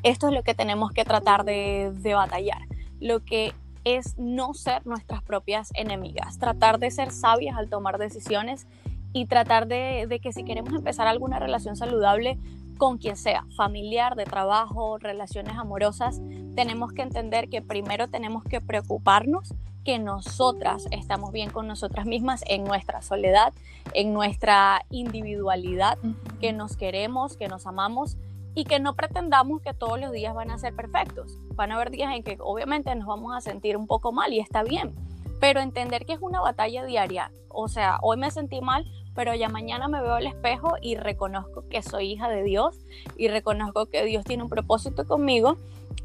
esto 0.03 0.27
es 0.27 0.33
lo 0.33 0.43
que 0.43 0.53
tenemos 0.53 0.91
que 0.91 1.05
tratar 1.05 1.43
de, 1.43 1.93
batallar, 2.13 2.61
lo 2.99 3.23
que 3.23 3.53
es 3.83 4.17
no 4.17 4.53
ser 4.53 4.85
nuestras 4.85 5.21
propias 5.23 5.71
enemigas, 5.75 6.39
tratar 6.39 6.77
de 6.79 6.91
ser 6.91 7.11
sabias 7.11 7.57
al 7.57 7.69
tomar 7.69 7.97
decisiones 7.97 8.67
y 9.13 9.25
tratar 9.25 9.67
de, 9.67 10.19
que 10.21 10.33
si 10.33 10.43
queremos 10.43 10.73
empezar 10.73 11.07
alguna 11.07 11.39
relación 11.39 11.75
saludable, 11.75 12.37
con 12.77 12.99
quien 12.99 13.17
sea, 13.17 13.45
familiar, 13.55 14.15
de 14.15 14.25
trabajo, 14.25 14.99
relaciones 14.99 15.57
amorosas, 15.57 16.21
tenemos 16.55 16.91
que 16.93 17.01
entender 17.01 17.49
que 17.49 17.61
primero 17.61 18.07
tenemos 18.07 18.43
que 18.43 18.61
preocuparnos 18.61 19.55
que 19.87 19.99
nosotras 19.99 20.85
estamos 20.91 21.31
bien 21.31 21.49
con 21.49 21.65
nosotras 21.65 22.05
mismas 22.05 22.43
en 22.47 22.65
nuestra 22.65 23.01
soledad, 23.01 23.53
en 23.93 24.11
nuestra 24.11 24.85
individualidad, 24.89 25.97
que 26.41 26.51
nos 26.51 26.75
queremos, 26.75 27.37
que 27.37 27.47
nos 27.47 27.65
amamos 27.65 28.17
y 28.53 28.65
que 28.65 28.81
no 28.81 28.97
pretendamos 28.97 29.61
que 29.61 29.73
todos 29.73 29.97
los 29.97 30.11
días 30.11 30.35
van 30.35 30.51
a 30.51 30.57
ser 30.57 30.75
perfectos. 30.75 31.39
Van 31.55 31.71
a 31.71 31.75
haber 31.75 31.89
días 31.89 32.13
en 32.13 32.21
que 32.21 32.35
obviamente 32.41 32.93
nos 32.95 33.07
vamos 33.07 33.33
a 33.33 33.39
sentir 33.39 33.77
un 33.77 33.87
poco 33.87 34.11
mal 34.11 34.33
y 34.33 34.41
está 34.41 34.61
bien, 34.61 34.93
pero 35.39 35.61
entender 35.61 36.05
que 36.05 36.11
es 36.11 36.19
una 36.19 36.41
batalla 36.41 36.83
diaria. 36.83 37.31
O 37.47 37.69
sea, 37.69 37.97
hoy 38.01 38.17
me 38.17 38.29
sentí 38.29 38.59
mal, 38.59 38.85
pero 39.15 39.35
ya 39.35 39.47
mañana 39.47 39.87
me 39.87 40.01
veo 40.01 40.15
al 40.15 40.27
espejo 40.27 40.73
y 40.81 40.97
reconozco 40.97 41.63
que 41.69 41.81
soy 41.81 42.11
hija 42.11 42.27
de 42.27 42.43
Dios 42.43 42.75
y 43.15 43.29
reconozco 43.29 43.85
que 43.85 44.03
Dios 44.03 44.25
tiene 44.25 44.43
un 44.43 44.49
propósito 44.49 45.07
conmigo 45.07 45.55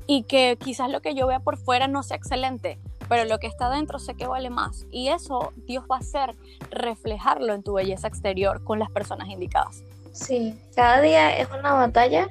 y 0.06 0.22
que 0.22 0.56
quizás 0.56 0.88
lo 0.88 1.00
que 1.00 1.14
yo 1.14 1.26
vea 1.26 1.40
por 1.40 1.56
fuera 1.56 1.88
no 1.88 2.04
sea 2.04 2.16
excelente, 2.16 2.78
pero 3.12 3.26
lo 3.26 3.38
que 3.38 3.46
está 3.46 3.68
dentro 3.68 3.98
sé 3.98 4.14
que 4.14 4.26
vale 4.26 4.48
más. 4.48 4.86
Y 4.90 5.08
eso 5.08 5.52
Dios 5.66 5.84
va 5.84 5.96
a 5.96 5.98
hacer 5.98 6.34
reflejarlo 6.70 7.52
en 7.52 7.62
tu 7.62 7.74
belleza 7.74 8.08
exterior 8.08 8.64
con 8.64 8.78
las 8.78 8.90
personas 8.90 9.28
indicadas. 9.28 9.84
Sí, 10.12 10.58
cada 10.74 11.02
día 11.02 11.36
es 11.36 11.46
una 11.50 11.74
batalla, 11.74 12.30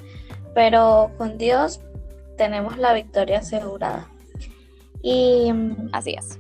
pero 0.55 1.11
con 1.19 1.37
Dios 1.37 1.81
tenemos 2.35 2.79
la 2.79 2.93
victoria 2.93 3.37
asegurada. 3.37 4.09
Y 5.03 5.53
así 5.91 6.15
es. 6.17 6.39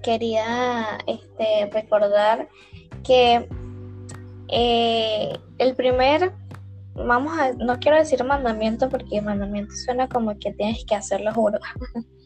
Quería 0.00 0.98
este, 1.08 1.68
recordar 1.72 2.48
que 3.02 3.48
eh, 4.46 5.36
el 5.58 5.74
primer, 5.74 6.32
vamos 6.94 7.36
a, 7.36 7.52
no 7.54 7.80
quiero 7.80 7.98
decir 7.98 8.22
mandamiento 8.22 8.88
porque 8.88 9.20
mandamiento 9.20 9.74
suena 9.74 10.08
como 10.08 10.38
que 10.38 10.52
tienes 10.52 10.84
que 10.84 10.94
hacerlo, 10.94 11.34
juro. 11.34 11.58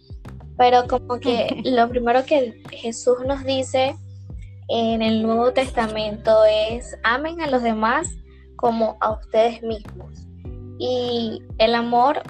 Pero 0.56 0.86
como 0.88 1.20
que 1.20 1.60
lo 1.64 1.88
primero 1.88 2.24
que 2.24 2.62
Jesús 2.70 3.18
nos 3.26 3.44
dice 3.44 3.96
en 4.68 5.02
el 5.02 5.22
Nuevo 5.22 5.52
Testamento 5.52 6.44
es 6.44 6.96
amen 7.04 7.40
a 7.40 7.50
los 7.50 7.62
demás 7.62 8.08
como 8.56 8.96
a 9.00 9.12
ustedes 9.12 9.62
mismos. 9.62 10.26
Y 10.78 11.42
el 11.58 11.74
amor 11.74 12.22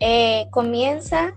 eh, 0.00 0.46
comienza 0.50 1.34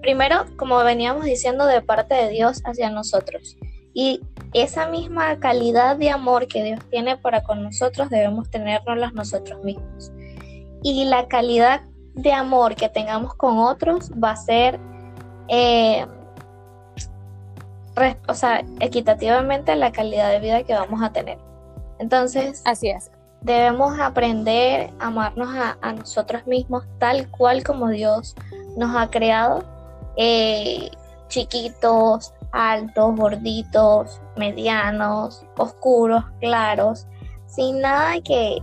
primero, 0.00 0.44
como 0.56 0.78
veníamos 0.78 1.24
diciendo, 1.24 1.66
de 1.66 1.82
parte 1.82 2.14
de 2.14 2.30
Dios 2.30 2.62
hacia 2.64 2.90
nosotros. 2.90 3.56
Y 3.94 4.20
esa 4.54 4.88
misma 4.88 5.38
calidad 5.38 5.96
de 5.96 6.10
amor 6.10 6.46
que 6.46 6.62
Dios 6.62 6.80
tiene 6.90 7.16
para 7.16 7.42
con 7.42 7.62
nosotros 7.62 8.10
debemos 8.10 8.50
tenernos 8.50 9.12
nosotros 9.12 9.62
mismos. 9.64 10.12
Y 10.82 11.04
la 11.06 11.26
calidad 11.28 11.82
de 12.14 12.32
amor 12.32 12.74
que 12.74 12.88
tengamos 12.88 13.34
con 13.34 13.58
otros 13.58 14.10
va 14.12 14.32
a 14.32 14.36
ser 14.36 14.78
eh, 15.48 16.06
o 18.28 18.34
sea, 18.34 18.64
equitativamente 18.80 19.74
la 19.76 19.92
calidad 19.92 20.30
de 20.30 20.40
vida 20.40 20.62
que 20.62 20.74
vamos 20.74 21.02
a 21.02 21.12
tener. 21.12 21.38
Entonces, 21.98 22.62
así 22.64 22.88
es. 22.88 23.10
Debemos 23.40 23.98
aprender 23.98 24.90
a 24.98 25.06
amarnos 25.06 25.48
a, 25.80 25.92
nosotros 25.92 26.46
mismos 26.46 26.84
tal 26.98 27.28
cual 27.30 27.62
como 27.62 27.88
Dios 27.88 28.34
nos 28.76 28.96
ha 28.96 29.10
creado, 29.10 29.64
eh, 30.16 30.90
chiquitos, 31.28 32.32
altos, 32.52 33.16
gorditos, 33.16 34.20
medianos, 34.36 35.44
oscuros, 35.56 36.24
claros, 36.40 37.06
sin 37.46 37.80
nada 37.80 38.20
que 38.20 38.58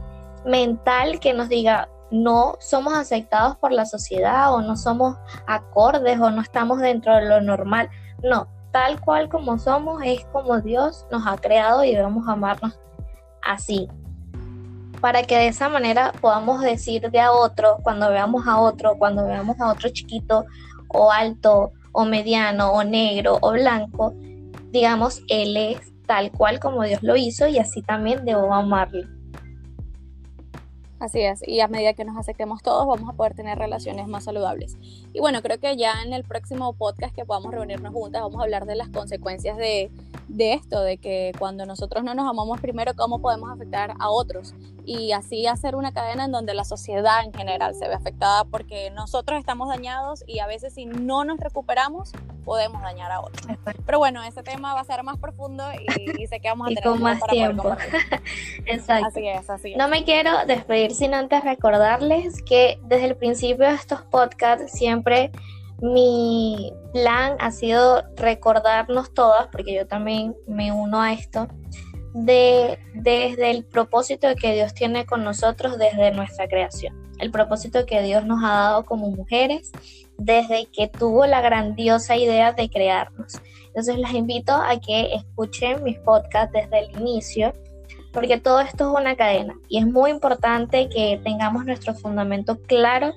mental 0.45 1.19
que 1.19 1.33
nos 1.33 1.49
diga 1.49 1.87
no 2.11 2.55
somos 2.59 2.93
aceptados 2.93 3.57
por 3.57 3.71
la 3.71 3.85
sociedad 3.85 4.53
o 4.53 4.61
no 4.61 4.77
somos 4.77 5.17
acordes 5.47 6.19
o 6.19 6.29
no 6.31 6.41
estamos 6.41 6.79
dentro 6.79 7.15
de 7.15 7.25
lo 7.25 7.41
normal. 7.41 7.89
No, 8.23 8.47
tal 8.71 8.99
cual 9.01 9.29
como 9.29 9.57
somos 9.57 10.01
es 10.03 10.25
como 10.25 10.59
Dios 10.61 11.05
nos 11.11 11.25
ha 11.25 11.37
creado 11.37 11.83
y 11.83 11.93
debemos 11.95 12.27
amarnos 12.27 12.79
así. 13.41 13.87
Para 15.01 15.23
que 15.23 15.37
de 15.37 15.47
esa 15.47 15.69
manera 15.69 16.11
podamos 16.21 16.61
decir 16.61 17.09
de 17.09 17.19
a 17.19 17.31
otro, 17.31 17.77
cuando 17.83 18.09
veamos 18.09 18.47
a 18.47 18.59
otro, 18.59 18.97
cuando 18.97 19.25
veamos 19.25 19.59
a 19.59 19.71
otro 19.71 19.89
chiquito 19.89 20.45
o 20.89 21.11
alto 21.11 21.71
o 21.91 22.05
mediano 22.05 22.71
o 22.71 22.83
negro 22.83 23.37
o 23.41 23.51
blanco, 23.51 24.13
digamos, 24.71 25.21
Él 25.29 25.55
es 25.57 25.93
tal 26.05 26.31
cual 26.31 26.59
como 26.59 26.83
Dios 26.83 27.01
lo 27.03 27.15
hizo 27.15 27.47
y 27.47 27.59
así 27.59 27.81
también 27.81 28.25
debo 28.25 28.53
amarlo. 28.53 29.14
Así 30.97 31.19
es, 31.21 31.45
y 31.45 31.59
a 31.59 31.67
medida 31.67 31.93
que 31.93 32.05
nos 32.05 32.17
aceptemos 32.17 32.63
todos 32.63 32.87
vamos 32.87 33.13
a 33.13 33.17
poder 33.17 33.33
tener 33.33 33.57
relaciones 33.57 34.07
más 34.07 34.23
saludables. 34.23 34.77
Y 35.13 35.19
bueno, 35.19 35.41
creo 35.41 35.59
que 35.59 35.75
ya 35.75 36.01
en 36.05 36.13
el 36.13 36.23
próximo 36.23 36.71
podcast 36.71 37.13
que 37.13 37.25
podamos 37.25 37.53
reunirnos 37.53 37.93
juntas 37.93 38.21
vamos 38.21 38.39
a 38.39 38.43
hablar 38.43 38.65
de 38.65 38.75
las 38.75 38.87
consecuencias 38.87 39.57
de, 39.57 39.91
de 40.27 40.53
esto, 40.53 40.81
de 40.81 40.97
que 40.97 41.31
cuando 41.37 41.65
nosotros 41.65 42.03
no 42.03 42.13
nos 42.13 42.29
amamos 42.29 42.59
primero, 42.59 42.93
cómo 42.95 43.19
podemos 43.19 43.51
afectar 43.51 43.93
a 43.99 44.09
otros 44.09 44.53
y 44.85 45.11
así 45.11 45.47
hacer 45.47 45.75
una 45.75 45.93
cadena 45.93 46.25
en 46.25 46.31
donde 46.31 46.53
la 46.53 46.63
sociedad 46.63 47.23
en 47.23 47.33
general 47.33 47.75
se 47.75 47.87
ve 47.87 47.93
afectada 47.93 48.45
porque 48.45 48.91
nosotros 48.91 49.39
estamos 49.39 49.69
dañados 49.69 50.23
y 50.27 50.39
a 50.39 50.47
veces 50.47 50.73
si 50.73 50.85
no 50.85 51.23
nos 51.25 51.39
recuperamos 51.39 52.11
podemos 52.43 52.81
dañar 52.83 53.11
a 53.11 53.21
otros. 53.21 53.47
Pero 53.85 53.97
bueno, 53.97 54.23
ese 54.23 54.43
tema 54.43 54.75
va 54.75 54.81
a 54.81 54.83
ser 54.85 55.03
más 55.03 55.17
profundo 55.17 55.63
y, 55.73 56.27
sé 56.27 56.39
que 56.39 56.47
vamos 56.47 56.67
a 56.67 56.69
tener 56.75 56.83
con 56.83 57.01
más 57.01 57.19
tiempo. 57.23 57.75
Exacto. 58.65 59.07
Así 59.07 59.27
es, 59.27 59.49
así 59.49 59.71
es. 59.71 59.77
No 59.77 59.87
me 59.87 60.03
quiero 60.03 60.45
despedir 60.45 60.93
sin 60.93 61.13
antes 61.13 61.43
recordarles 61.43 62.41
que 62.43 62.79
desde 62.83 63.05
el 63.05 63.15
principio 63.15 63.67
de 63.67 63.73
estos 63.73 64.03
podcasts 64.03 64.71
siempre 64.71 65.31
mi 65.81 66.73
plan 66.93 67.35
ha 67.39 67.51
sido 67.51 68.03
recordarnos 68.15 69.13
todas, 69.13 69.47
porque 69.47 69.73
yo 69.73 69.87
también 69.87 70.35
me 70.47 70.71
uno 70.71 71.01
a 71.01 71.13
esto, 71.13 71.47
de, 72.13 72.79
desde 72.93 73.51
el 73.51 73.65
propósito 73.65 74.27
que 74.39 74.53
Dios 74.53 74.73
tiene 74.73 75.05
con 75.05 75.23
nosotros 75.23 75.77
desde 75.77 76.11
nuestra 76.11 76.47
creación, 76.47 76.95
el 77.19 77.29
propósito 77.29 77.85
que 77.85 78.01
Dios 78.01 78.25
nos 78.25 78.41
ha 78.43 78.53
dado 78.53 78.85
como 78.85 79.11
mujeres 79.11 79.71
desde 80.17 80.67
que 80.67 80.87
tuvo 80.87 81.25
la 81.25 81.41
grandiosa 81.41 82.15
idea 82.15 82.53
de 82.53 82.69
crearnos. 82.69 83.41
Entonces 83.67 83.97
les 83.97 84.13
invito 84.13 84.53
a 84.53 84.79
que 84.79 85.13
escuchen 85.13 85.83
mis 85.83 85.99
podcasts 85.99 86.53
desde 86.53 86.85
el 86.85 87.01
inicio, 87.01 87.53
porque 88.13 88.39
todo 88.39 88.61
esto 88.61 88.89
es 88.89 89.01
una 89.01 89.17
cadena 89.17 89.55
y 89.67 89.79
es 89.79 89.85
muy 89.85 90.09
importante 90.09 90.87
que 90.87 91.19
tengamos 91.21 91.65
nuestro 91.65 91.93
fundamento 91.93 92.61
claro 92.61 93.13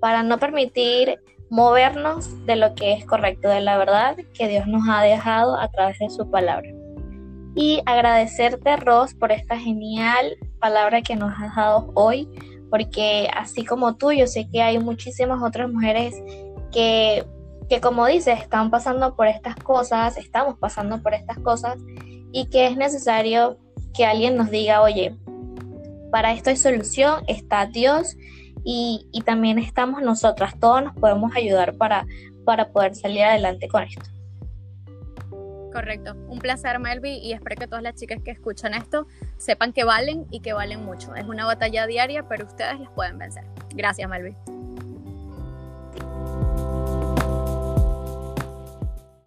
para 0.00 0.22
no 0.22 0.38
permitir 0.38 1.18
movernos 1.50 2.44
de 2.46 2.56
lo 2.56 2.74
que 2.74 2.92
es 2.92 3.04
correcto, 3.04 3.48
de 3.48 3.60
la 3.60 3.78
verdad 3.78 4.16
que 4.34 4.48
Dios 4.48 4.66
nos 4.66 4.88
ha 4.88 5.02
dejado 5.02 5.58
a 5.58 5.68
través 5.68 5.98
de 5.98 6.10
su 6.10 6.30
palabra. 6.30 6.68
Y 7.54 7.82
agradecerte, 7.86 8.76
Ros, 8.76 9.14
por 9.14 9.32
esta 9.32 9.58
genial 9.58 10.36
palabra 10.60 11.02
que 11.02 11.16
nos 11.16 11.32
has 11.40 11.56
dado 11.56 11.90
hoy, 11.94 12.28
porque 12.70 13.28
así 13.34 13.64
como 13.64 13.96
tú, 13.96 14.12
yo 14.12 14.26
sé 14.26 14.48
que 14.50 14.62
hay 14.62 14.78
muchísimas 14.78 15.42
otras 15.42 15.70
mujeres 15.70 16.14
que, 16.70 17.24
que 17.68 17.80
como 17.80 18.06
dices, 18.06 18.40
están 18.40 18.70
pasando 18.70 19.16
por 19.16 19.26
estas 19.26 19.56
cosas, 19.56 20.16
estamos 20.18 20.58
pasando 20.58 21.02
por 21.02 21.14
estas 21.14 21.38
cosas, 21.38 21.78
y 22.30 22.46
que 22.46 22.66
es 22.66 22.76
necesario 22.76 23.58
que 23.94 24.04
alguien 24.04 24.36
nos 24.36 24.50
diga, 24.50 24.82
oye, 24.82 25.16
para 26.10 26.32
esto 26.32 26.50
hay 26.50 26.56
solución, 26.56 27.22
está 27.26 27.66
Dios 27.66 28.16
y, 28.64 29.08
también 29.24 29.58
estamos 29.58 30.02
nosotras, 30.02 30.58
todos 30.58 30.82
nos 30.82 30.94
podemos 30.94 31.34
ayudar 31.36 31.74
para, 31.76 32.06
para 32.44 32.70
poder 32.70 32.94
salir 32.94 33.22
adelante 33.22 33.68
con 33.68 33.82
esto. 33.82 34.02
Correcto, 35.72 36.14
un 36.28 36.38
placer 36.38 36.78
Melvi 36.78 37.18
y 37.18 37.32
espero 37.32 37.56
que 37.56 37.66
todas 37.66 37.82
las 37.82 37.94
chicas 37.94 38.20
que 38.24 38.30
escuchan 38.30 38.74
esto 38.74 39.06
sepan 39.36 39.72
que 39.72 39.84
valen 39.84 40.26
y 40.30 40.40
que 40.40 40.52
valen 40.52 40.84
mucho. 40.84 41.14
Es 41.14 41.24
una 41.24 41.44
batalla 41.44 41.86
diaria, 41.86 42.26
pero 42.26 42.46
ustedes 42.46 42.80
las 42.80 42.90
pueden 42.90 43.18
vencer. 43.18 43.44
Gracias 43.74 44.08
Melvi. 44.08 44.34